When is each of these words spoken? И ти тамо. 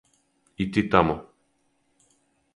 И 0.57 0.65
ти 0.71 0.83
тамо. 0.89 1.15